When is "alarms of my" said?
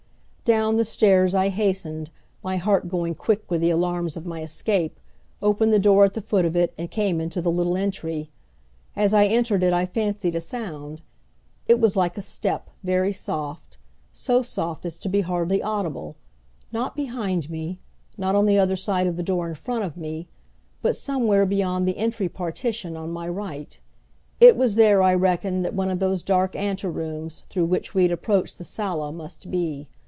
3.69-4.41